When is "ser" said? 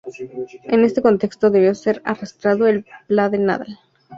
1.75-2.01